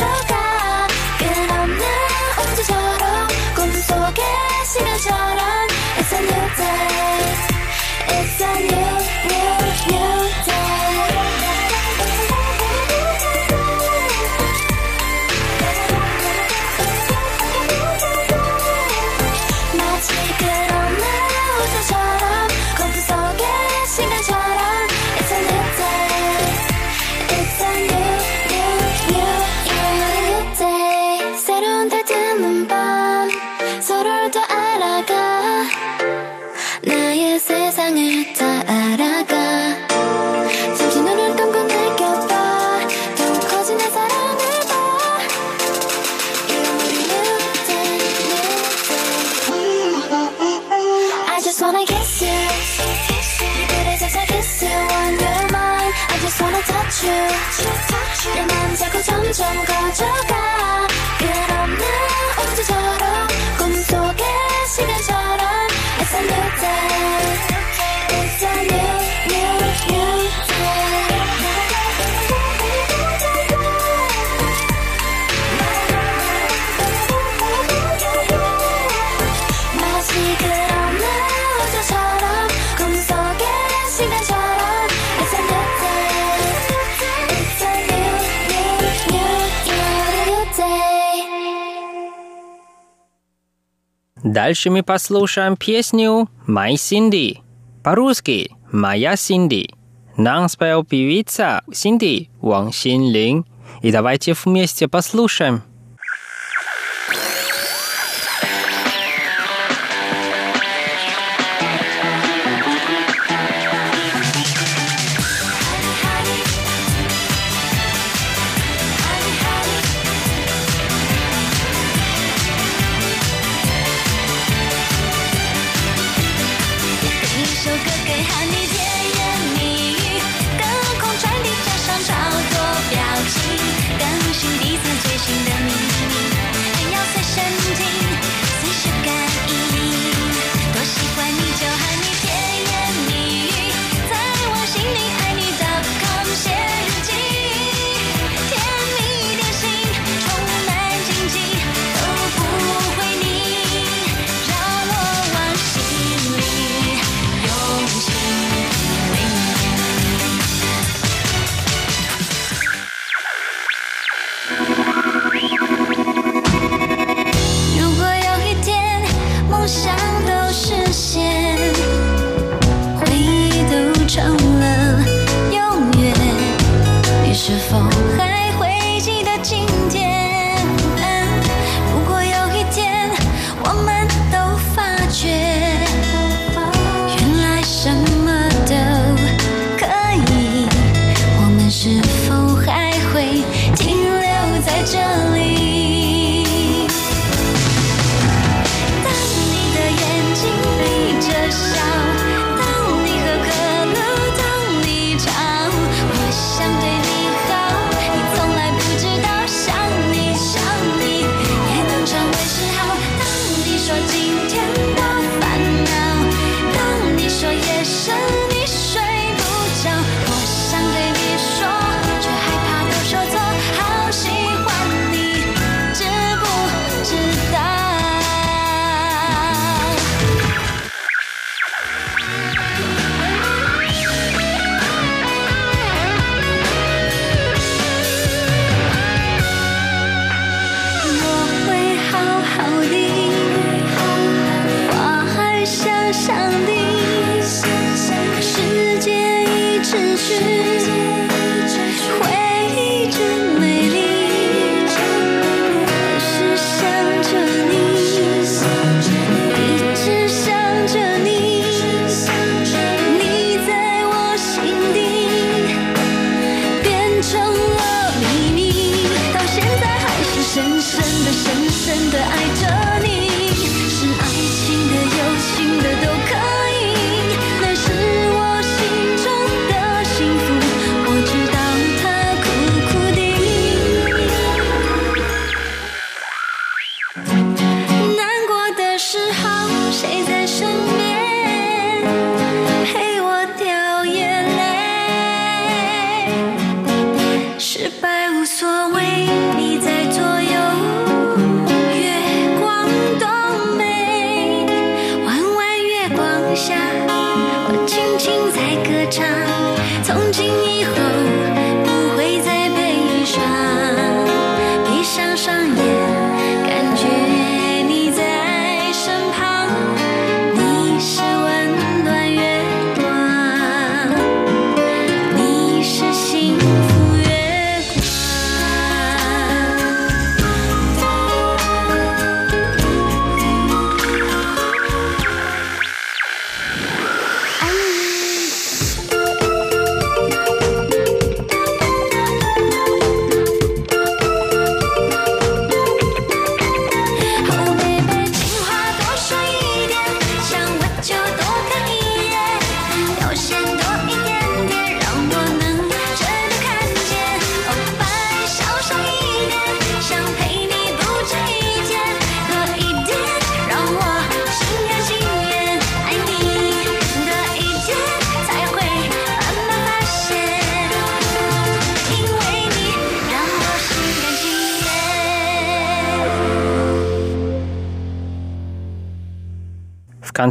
[94.38, 97.40] Дальше мы послушаем песню «My Cindy».
[97.84, 99.74] По-русски «Моя Синди».
[100.16, 103.48] Нам спел певица Синди Ван Синлин.
[103.82, 105.64] И давайте вместе послушаем.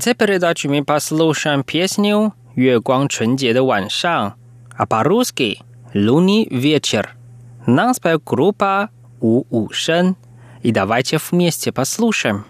[0.05, 4.35] конце передачи мы послушаем песню «月光纯洁的晚上»,
[4.77, 5.59] а по-русски
[5.93, 7.15] «Лунный вечер».
[7.65, 8.89] Нам споет группа
[9.19, 10.15] У У Шен.
[10.63, 12.45] И давайте вместе послушаем.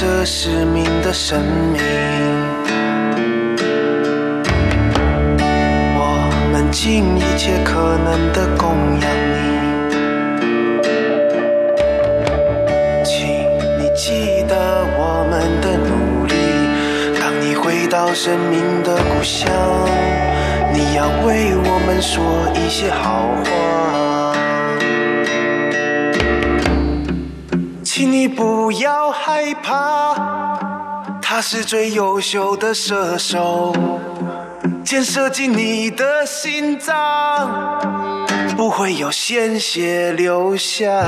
[0.00, 1.42] 这使命的生
[1.72, 1.82] 命，
[5.98, 6.00] 我
[6.52, 9.34] 们尽一切可能的供养你。
[13.04, 13.26] 请
[13.76, 16.32] 你记得我们的努力，
[17.20, 19.50] 当你回到生命的故乡，
[20.72, 23.97] 你要为我们说一些好话。
[27.98, 30.14] 请你不要害怕，
[31.20, 33.74] 他是最优秀的射手，
[34.84, 37.50] 箭射进你的心脏，
[38.56, 41.04] 不会有鲜血流下。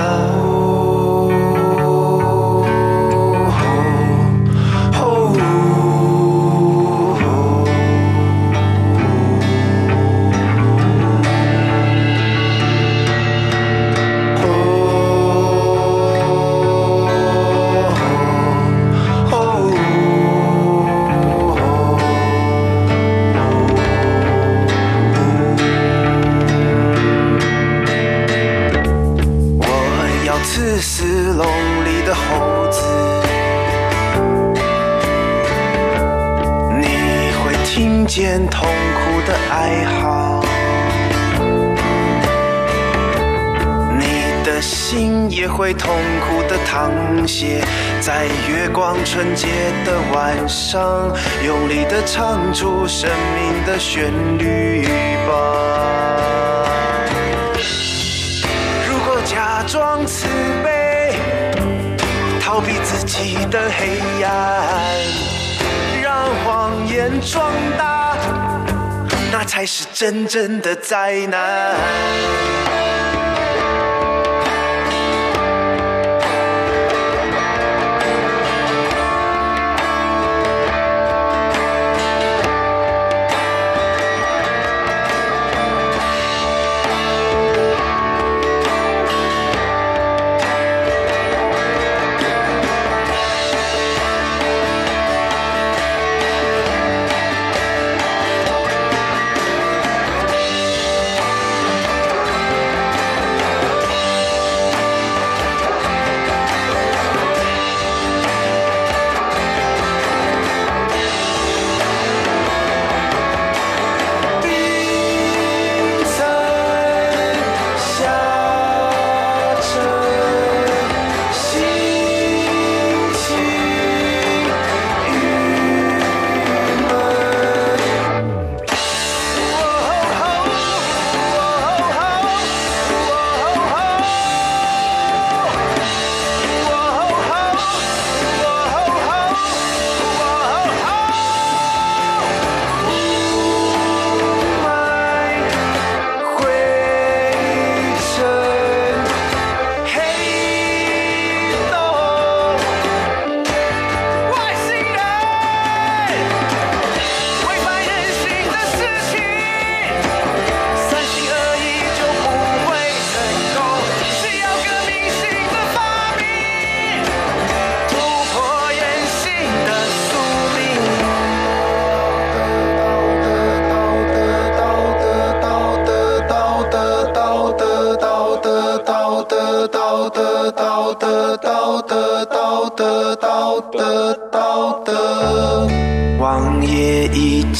[48.72, 49.48] 光纯洁
[49.84, 51.12] 的晚上，
[51.44, 54.86] 用力的唱出生命的旋律
[55.26, 55.32] 吧。
[58.88, 60.26] 如果假装慈
[60.62, 61.14] 悲，
[62.40, 64.62] 逃避自己的黑暗，
[66.02, 68.16] 让谎言壮大，
[69.32, 71.74] 那才是真正的灾难。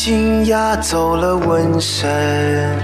[0.01, 2.75] 已经押走了瘟神，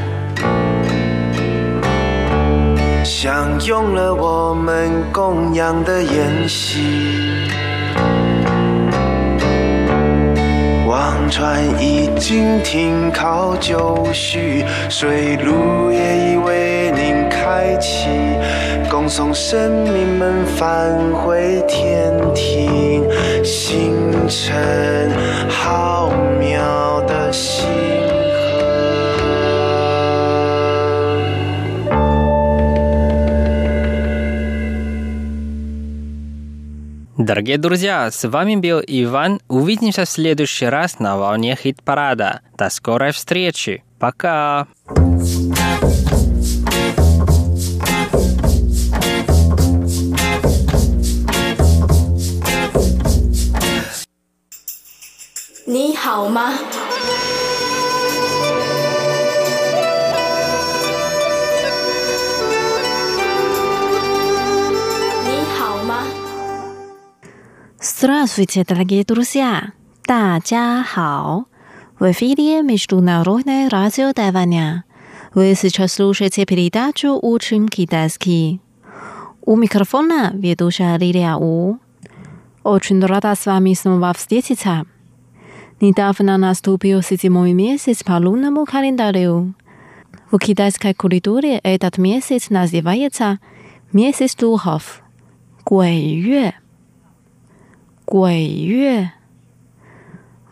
[3.03, 7.49] 享用了我们供养的宴席。
[10.87, 16.76] 望船已经停靠就绪，水路也已为
[17.56, 18.10] 开启，
[18.90, 23.10] 恭送神明们返回天庭。
[23.44, 25.10] 星辰
[25.50, 28.42] 浩渺的星河。
[37.18, 39.40] Дорогие друзья, с вами был Иван.
[39.48, 42.42] Увидимся в следующий раз на волне хит-парада.
[42.58, 43.84] До скорой встречи.
[44.00, 44.68] Пока!
[44.88, 45.95] Thank 你
[56.06, 56.54] 好吗？
[65.26, 66.04] 你好吗？
[67.82, 69.74] Здравствуйте, дорогие друзья!
[70.06, 71.46] 大家好!
[71.98, 74.84] В эфире Международное радио Тайваня.
[75.34, 78.62] Вы сейчас слушаете передачу «Учим китайский».
[79.44, 81.80] У микрофона ведущая Лилия У.
[82.64, 84.86] Очень рада с вами снова встретиться.
[85.81, 89.53] Ни давно наступил седьмой месяц по лунному календарю.
[90.31, 93.39] В китайской культуре этот месяц называется
[93.93, 95.03] месяц духов.
[95.67, 96.53] Гуэйюэ.
[98.07, 99.11] Гуэйюэ.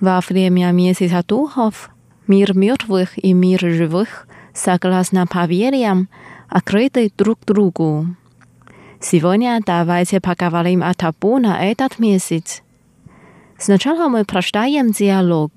[0.00, 1.90] Во время месяца духов
[2.26, 6.10] мир мертвых и мир живых, согласно поверьям,
[6.50, 8.08] открыты друг другу.
[9.00, 12.63] Сегодня давайте поговорим о табу на этот месяц.
[13.57, 15.51] Сначала мы прочитаем диалог.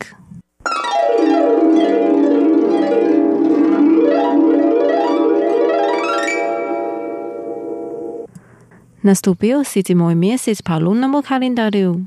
[9.02, 12.06] Наступил седьмой месяц по лунному календарю.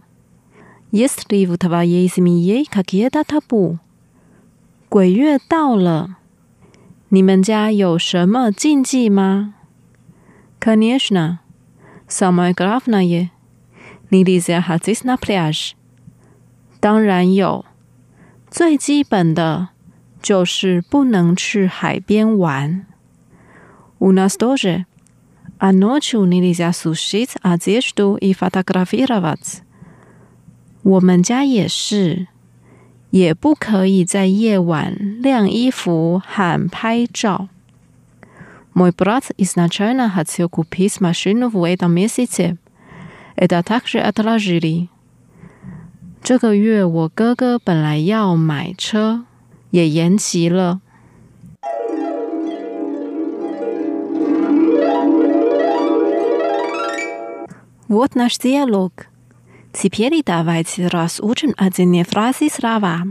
[0.91, 3.79] Есть ли в твоей семье какие-то табу?
[4.87, 6.15] 鬼月到了，
[7.09, 9.55] 你们家有什么禁忌吗？
[10.59, 11.39] Конечно.
[12.07, 13.31] Самое главное,
[14.09, 15.75] нельзя ходить на пляж.
[16.79, 17.65] 当然有，
[18.49, 19.69] 最基本的
[20.21, 22.85] 就是不能去海边玩。
[23.99, 24.85] У нас тоже.
[25.57, 29.61] А ночью нельзя сушить одежду и фотографировать.
[30.83, 32.27] 我们家也是，
[33.09, 37.47] 也不可以在夜晚晾衣服和拍照。
[38.73, 42.57] Мой брат изначально хотел купить машину в этом месяце.
[43.37, 44.89] Это также отложили.
[46.23, 49.25] 这个月我哥哥本来要买车，
[49.71, 50.81] 也延期了。
[57.87, 58.91] Вот наш диалог.
[59.71, 63.03] Теперь давайте разучим отдельные фразы слова.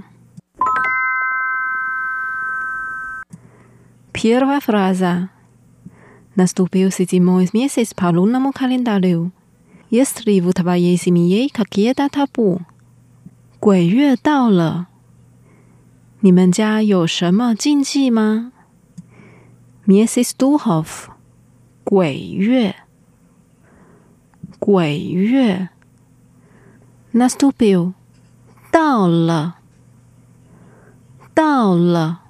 [4.12, 5.28] Первая фраза.
[6.34, 9.30] Наступил седьмой месяц по лунному календарю.
[9.90, 12.60] Есть ли в твоей семье какие-то табу?
[13.59, 14.87] 鬼月到了，
[16.21, 18.53] 你们家有什么禁忌吗
[19.85, 20.31] ？Mrs.
[20.37, 21.07] Duhov，
[21.83, 22.77] 鬼月，
[24.59, 25.67] 鬼月
[27.13, 27.93] ，Nastupil，
[28.71, 29.57] 到了，
[31.33, 32.21] 到了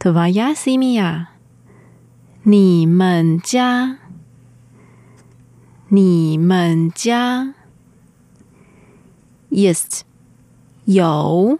[0.00, 1.26] ，tavaya Simia，
[2.42, 3.98] 你们家，
[5.88, 7.55] 你们家。
[9.56, 10.02] Yes，
[10.84, 11.58] 有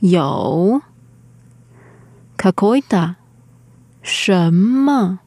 [0.00, 0.80] 有。
[2.38, 3.16] Kakoida，
[4.00, 5.20] 什么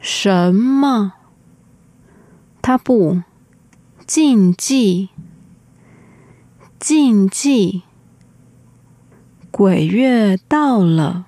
[0.00, 1.12] 什么？
[2.60, 3.22] 他不
[4.04, 5.10] 禁忌
[6.80, 7.82] 禁忌。
[9.52, 11.26] 鬼月到了，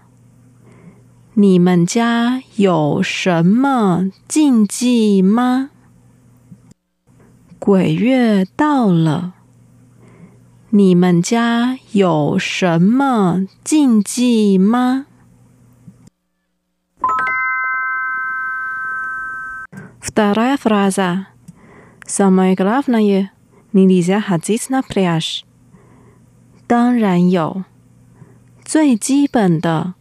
[1.35, 5.71] 你们家有什么禁忌吗？
[7.62, 9.34] 鬼月到了，
[10.70, 15.06] 你们家有什么禁忌吗？
[20.00, 21.28] Вторая фраза.
[22.06, 23.32] Самое главное,
[23.74, 25.44] нельзя ходить на пляж.
[26.66, 27.66] 当然有，
[28.64, 29.94] 最基本的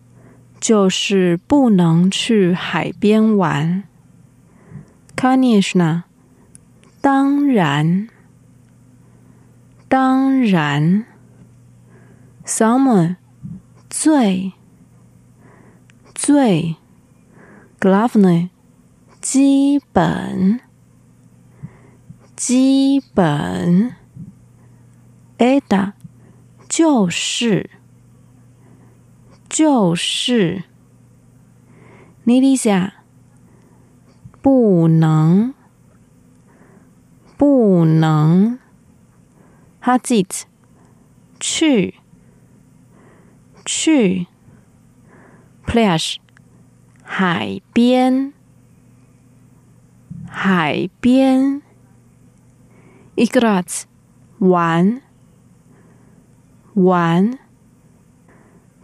[0.61, 3.85] 就是不能去海边玩。
[5.15, 6.05] Конечно，
[7.02, 8.08] 当然。
[9.90, 11.06] 当然
[12.46, 13.18] ，Someone
[13.90, 14.54] 最
[16.16, 16.78] 最
[17.78, 18.50] Glove
[19.20, 20.62] 基本
[22.38, 23.96] 基本
[25.38, 25.92] Ada
[26.70, 27.70] 就是
[29.50, 30.64] 就是。
[32.24, 32.94] 尼丽莎，
[34.42, 35.54] 不能，
[37.42, 38.60] 不能。
[39.80, 40.46] 哈吉特，
[41.40, 41.96] 去，
[43.66, 44.28] 去。
[45.66, 46.18] Plash，
[47.02, 48.34] 海边，
[50.30, 51.64] 海边。
[53.16, 53.86] Igrat，
[54.38, 55.02] 玩，
[56.76, 57.40] 玩。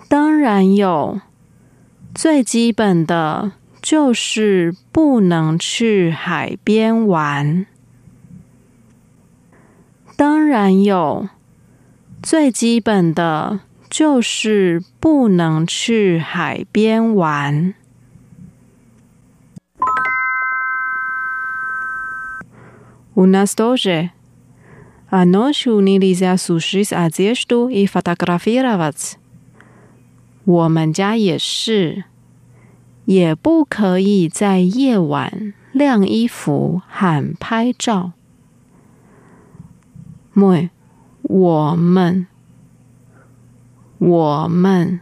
[0.09, 1.21] 当然有。
[2.15, 3.51] 最基本的
[3.83, 7.67] 就是不能去海边玩。
[10.17, 11.29] 当然有，
[12.23, 17.75] 最基本的就是不能去海边玩。
[23.13, 24.09] Unastoje,
[25.09, 29.13] a no su ni liza sušis ažištu i fotografiravats。
[30.45, 32.05] 我们家也是，
[33.05, 38.13] 也不可以在夜晚晾衣服喊拍照。
[40.37, 40.69] 妹，
[41.23, 42.27] 我们，
[43.97, 44.99] 我们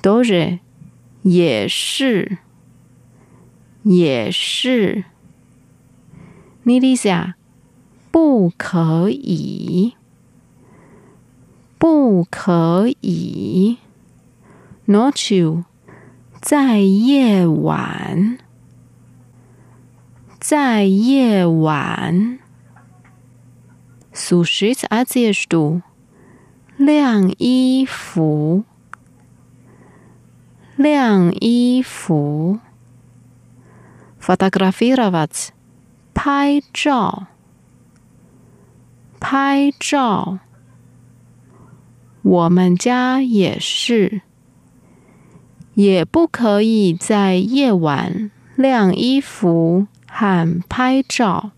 [0.00, 0.60] 都是，
[1.20, 2.38] 也是，
[3.82, 5.04] 也是。
[6.62, 7.34] 妮丽莎，
[8.10, 9.96] 不可以，
[11.78, 13.76] 不可以。
[14.86, 15.64] Not you，
[16.40, 18.38] 在夜晚，
[20.38, 22.38] 在夜晚。
[24.13, 25.81] Сушить одежду，
[26.77, 28.63] 晾衣服，
[30.77, 32.59] 晾衣服。
[34.19, 35.49] Фотографировать，
[36.13, 37.27] 拍照，
[39.19, 40.39] 拍照。
[42.21, 44.21] 我们家也是。
[45.75, 51.51] 也不可以在夜晚晾衣服和拍照。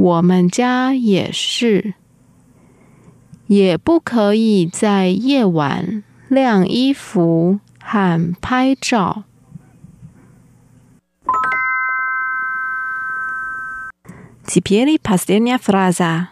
[0.00, 1.94] 我们家也是，
[3.46, 9.24] 也不可以在夜晚晾衣服和拍照。
[14.44, 16.28] Теперь последняя фраза.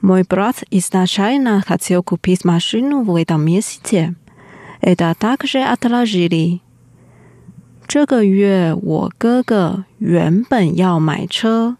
[0.00, 4.14] Мой брат изначально хотел купить машину в этом месяце.
[4.80, 6.60] Это также отложили。
[7.86, 11.76] 这个月我哥哥原本要买车，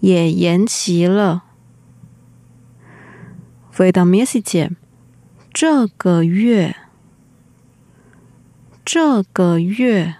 [0.00, 1.44] 也延期了。
[3.72, 4.76] В этом месяце，
[5.52, 6.76] 这个月，
[8.84, 10.16] 这个月，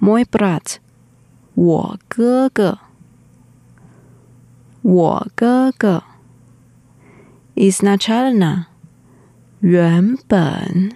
[0.00, 0.78] мой брат，
[1.54, 2.78] 我哥哥，
[4.82, 6.04] 我哥哥，
[7.54, 8.66] изначально。
[9.60, 10.92] 原本，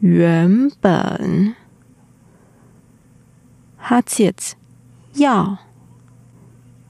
[0.00, 1.54] 原本，
[3.82, 4.52] хотеть
[5.13, 5.57] 要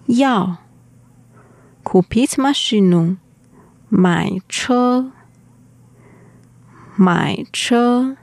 [0.07, 0.57] 要
[1.83, 3.17] ，kupit mashinu，
[3.87, 5.11] 买车，
[6.95, 8.17] 买车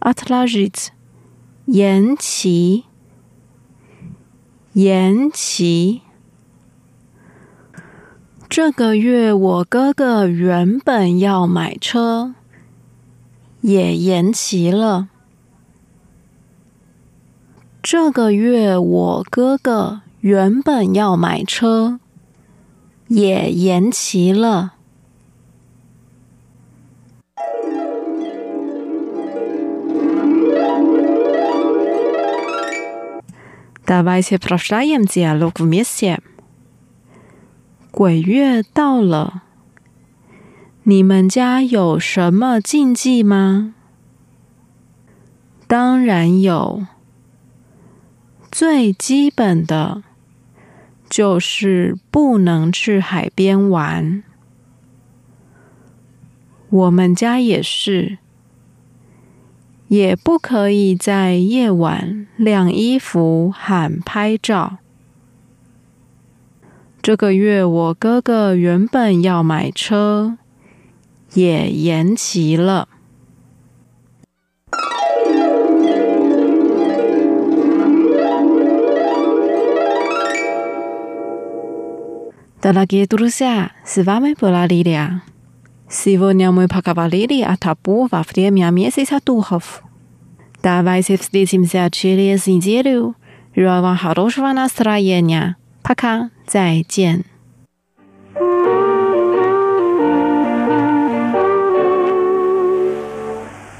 [0.00, 0.88] ，atlajit，
[1.66, 2.84] 延期，
[4.72, 6.02] 延期。
[8.48, 12.34] 这个月我哥哥原本要买车，
[13.60, 15.08] 也延期了。
[17.83, 21.99] 这个月我哥哥原本要买车，
[23.07, 24.73] 也延期了。
[33.85, 36.19] Давайте прощаем диалог вместе.
[37.89, 39.41] 鬼月到了，
[40.83, 43.73] 你们家有什么禁忌吗？
[45.67, 46.85] 当然有，
[48.54, 50.04] 最基本的
[51.10, 54.22] 就是不能去海边玩。
[56.70, 58.18] 我们家也是，
[59.88, 64.78] 也不可以在夜晚晾衣服和拍照。
[67.02, 70.38] 这个月我哥哥原本要买车，
[71.32, 72.86] 也延期了。
[82.63, 85.23] Дорогие друзья, с вами была Лилия.
[85.89, 89.81] Сегодня мы поговорили о табу во время месяца духов.
[90.61, 93.15] Давайте встретимся через неделю.
[93.55, 95.55] Желаю вам хорошего настроения.
[95.81, 97.23] Пока, 再见。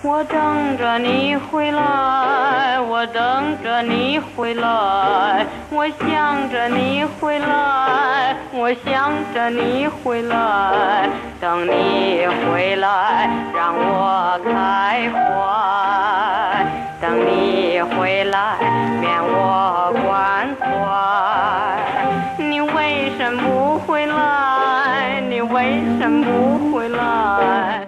[0.01, 2.42] 我等着你回来，
[3.04, 11.06] 我等着你回来，我想着你回来，我想着你回来，
[11.38, 16.64] 等你回来让我开怀，
[16.98, 18.56] 等你回来
[19.02, 20.64] 免我关怀。
[22.38, 25.20] 你为什么不回来？
[25.28, 27.86] 你为什么不回来？